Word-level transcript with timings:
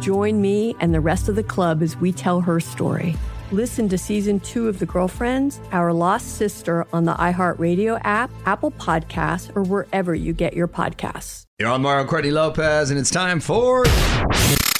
Join 0.00 0.40
me 0.40 0.74
and 0.80 0.94
the 0.94 1.00
rest 1.00 1.28
of 1.28 1.36
the 1.36 1.42
club 1.42 1.82
as 1.82 1.94
we 1.94 2.10
tell 2.10 2.40
her 2.40 2.58
story. 2.58 3.16
Listen 3.52 3.86
to 3.90 3.98
season 3.98 4.40
two 4.40 4.66
of 4.66 4.78
The 4.78 4.86
Girlfriends, 4.86 5.60
Our 5.72 5.92
Lost 5.92 6.36
Sister 6.36 6.86
on 6.92 7.04
the 7.04 7.12
iHeartRadio 7.14 8.00
app, 8.02 8.30
Apple 8.46 8.70
Podcasts, 8.70 9.54
or 9.54 9.62
wherever 9.62 10.14
you 10.14 10.32
get 10.32 10.54
your 10.54 10.68
podcasts. 10.68 11.44
You're 11.58 11.68
on 11.68 11.82
Mario 11.82 12.06
Courtney 12.06 12.30
Lopez, 12.30 12.90
and 12.90 12.98
it's 12.98 13.10
time 13.10 13.40
for 13.40 13.84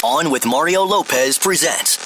On 0.03 0.31
with 0.31 0.47
Mario 0.47 0.85
Lopez 0.85 1.37
presents 1.37 1.97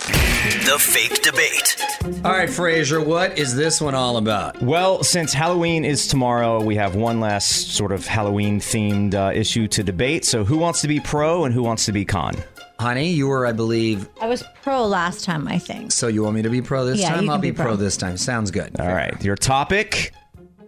The 0.67 0.77
Fake 0.81 1.23
Debate. 1.23 1.77
All 2.25 2.33
right, 2.33 2.51
Frazier, 2.51 3.01
what 3.01 3.39
is 3.39 3.55
this 3.55 3.81
one 3.81 3.95
all 3.95 4.17
about? 4.17 4.61
Well, 4.61 5.05
since 5.05 5.33
Halloween 5.33 5.85
is 5.85 6.09
tomorrow, 6.09 6.61
we 6.61 6.75
have 6.77 6.97
one 6.97 7.21
last 7.21 7.75
sort 7.75 7.93
of 7.93 8.07
Halloween 8.07 8.59
themed 8.59 9.15
uh, 9.15 9.33
issue 9.33 9.69
to 9.69 9.85
debate. 9.85 10.25
So, 10.25 10.45
who 10.45 10.57
wants 10.57 10.81
to 10.81 10.89
be 10.89 10.99
pro 10.99 11.45
and 11.45 11.55
who 11.55 11.63
wants 11.63 11.85
to 11.87 11.93
be 11.93 12.05
con? 12.05 12.35
Honey, 12.79 13.11
you 13.13 13.29
were, 13.29 13.47
I 13.47 13.53
believe. 13.53 14.09
I 14.21 14.27
was 14.27 14.43
pro 14.63 14.87
last 14.87 15.25
time, 15.25 15.47
I 15.49 15.59
think. 15.59 15.93
So 15.93 16.09
you 16.09 16.23
want 16.25 16.35
me 16.35 16.43
to 16.43 16.51
be 16.51 16.61
pro 16.61 16.85
this 16.85 17.01
Yeah, 17.01 17.11
time? 17.15 17.25
you 17.25 17.31
I'll 17.31 17.39
be, 17.39 17.51
be 17.51 17.57
pro. 17.57 17.67
pro. 17.67 17.77
this 17.77 17.97
time. 17.97 18.17
Sounds 18.17 18.51
good. 18.51 18.79
All 18.81 18.87
right, 18.93 19.23
your 19.25 19.37
topic 19.37 20.13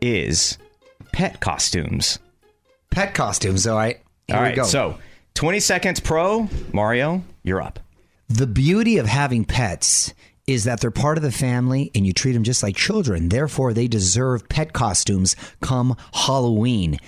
is 0.00 0.56
pet 1.12 1.40
costumes. 1.40 2.18
Pet 2.90 3.12
costumes. 3.14 3.66
All 3.66 3.76
right. 3.76 4.00
Here 4.28 4.36
All 4.36 4.42
we 4.44 4.52
go. 4.52 4.64
so 4.64 4.98
20 5.34 5.60
seconds 5.60 6.00
pro. 6.00 6.48
Mario, 6.72 7.22
you're 7.42 7.60
up. 7.60 7.78
The 8.28 8.46
beauty 8.46 8.98
of 8.98 9.06
having 9.06 9.44
pets 9.44 10.14
is 10.46 10.64
that 10.64 10.80
they're 10.80 10.90
part 10.92 11.16
of 11.16 11.22
the 11.22 11.32
family 11.32 11.90
and 11.94 12.06
you 12.06 12.12
treat 12.12 12.32
them 12.32 12.42
just 12.44 12.62
like 12.62 12.76
children. 12.76 13.28
Therefore, 13.28 13.72
they 13.72 13.88
deserve 13.88 14.48
pet 14.48 14.72
costumes 14.72 15.34
come 15.60 15.96
Halloween. 16.12 16.98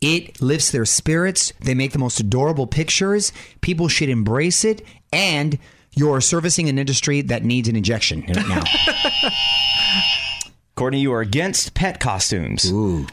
It 0.00 0.40
lifts 0.40 0.70
their 0.70 0.84
spirits. 0.84 1.52
They 1.60 1.74
make 1.74 1.92
the 1.92 1.98
most 1.98 2.20
adorable 2.20 2.66
pictures. 2.66 3.32
People 3.60 3.88
should 3.88 4.08
embrace 4.08 4.64
it. 4.64 4.82
And 5.12 5.58
you're 5.92 6.20
servicing 6.20 6.68
an 6.68 6.78
industry 6.78 7.20
that 7.22 7.44
needs 7.44 7.68
an 7.68 7.76
injection 7.76 8.22
right 8.22 8.48
now. 8.48 8.62
Courtney, 10.74 11.00
you 11.00 11.12
are 11.12 11.20
against 11.20 11.74
pet 11.74 12.00
costumes. 12.00 12.70
Ooh. 12.70 13.06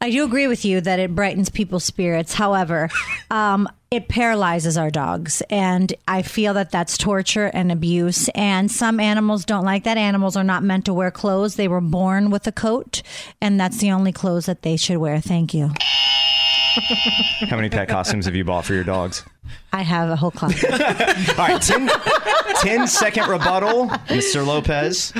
I 0.00 0.10
do 0.10 0.24
agree 0.24 0.46
with 0.46 0.64
you 0.64 0.80
that 0.82 0.98
it 0.98 1.14
brightens 1.14 1.48
people's 1.48 1.84
spirits. 1.84 2.34
However, 2.34 2.90
um, 3.30 3.68
it 3.90 4.08
paralyzes 4.08 4.76
our 4.76 4.90
dogs. 4.90 5.42
And 5.48 5.92
I 6.08 6.22
feel 6.22 6.54
that 6.54 6.70
that's 6.70 6.98
torture 6.98 7.46
and 7.46 7.70
abuse. 7.70 8.28
And 8.34 8.70
some 8.70 9.00
animals 9.00 9.44
don't 9.44 9.64
like 9.64 9.84
that. 9.84 9.96
Animals 9.96 10.36
are 10.36 10.44
not 10.44 10.62
meant 10.62 10.86
to 10.86 10.94
wear 10.94 11.10
clothes. 11.10 11.56
They 11.56 11.68
were 11.68 11.80
born 11.80 12.30
with 12.30 12.46
a 12.46 12.52
coat, 12.52 13.02
and 13.40 13.58
that's 13.60 13.78
the 13.78 13.90
only 13.90 14.12
clothes 14.12 14.46
that 14.46 14.62
they 14.62 14.76
should 14.76 14.98
wear. 14.98 15.20
Thank 15.20 15.54
you. 15.54 15.70
How 17.48 17.56
many 17.56 17.68
pet 17.68 17.88
costumes 17.88 18.26
have 18.26 18.34
you 18.34 18.44
bought 18.44 18.64
for 18.64 18.74
your 18.74 18.84
dogs? 18.84 19.24
I 19.72 19.82
have 19.82 20.10
a 20.10 20.16
whole 20.16 20.30
closet. 20.30 20.70
All 21.38 21.48
right, 21.48 21.60
10, 21.60 21.90
10 22.60 22.86
second 22.88 23.28
rebuttal, 23.28 23.88
Mr. 24.08 24.46
Lopez. 24.46 25.12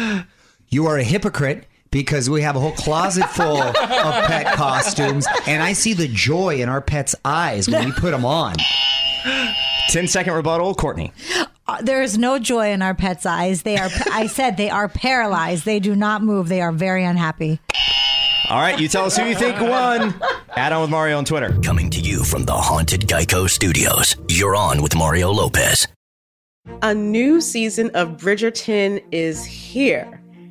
You 0.69 0.87
are 0.87 0.99
a 0.99 1.05
hypocrite 1.05 1.67
because 1.91 2.29
we 2.29 2.43
have 2.43 2.57
a 2.57 2.61
whole 2.61 2.73
closet 2.73 3.29
full 3.31 3.63
of 3.63 3.75
pet 3.75 4.55
costumes. 4.55 5.27
And 5.47 5.63
I 5.63 5.73
see 5.73 5.93
the 5.95 6.09
joy 6.09 6.61
in 6.61 6.69
our 6.69 6.81
pets' 6.81 7.15
eyes 7.25 7.69
when 7.69 7.85
we 7.87 7.93
put 7.93 8.11
them 8.11 8.25
on. 8.25 8.55
10 9.89 10.09
second 10.09 10.35
rebuttal, 10.35 10.75
Courtney. 10.75 11.13
Uh, 11.69 11.83
there 11.83 12.03
is 12.03 12.17
no 12.17 12.39
joy 12.39 12.71
in 12.71 12.81
our 12.83 12.95
pets' 12.95 13.27
eyes. 13.27 13.63
They 13.63 13.77
are, 13.77 13.89
I 14.13 14.27
said, 14.27 14.57
they 14.57 14.71
are 14.71 14.89
paralyzed. 14.89 15.65
They 15.65 15.81
do 15.81 15.97
not 15.97 16.23
move. 16.23 16.49
They 16.49 16.61
are 16.61 16.73
very 16.73 17.05
unhappy. 17.05 17.61
All 18.49 18.61
right, 18.61 18.79
you 18.79 18.87
tell 18.87 19.07
us 19.07 19.17
who 19.17 19.25
you 19.25 19.35
think 19.35 19.61
won. 19.61 20.15
Add 20.51 20.73
on 20.73 20.83
with 20.83 20.91
Mario 20.91 21.19
on 21.19 21.25
Twitter. 21.25 21.53
Coming 21.63 21.91
to 21.91 21.99
you 21.99 22.23
from 22.23 22.45
the 22.45 22.53
Haunted 22.53 23.01
Geico 23.03 23.51
Studios. 23.51 24.15
You're 24.29 24.55
on 24.55 24.83
with 24.83 24.95
Mario 24.95 25.33
Lopez. 25.33 25.89
A 26.83 26.95
new 26.95 27.41
season 27.41 27.91
of 27.95 28.11
Bridgerton 28.11 29.03
is 29.11 29.45
here. 29.45 30.23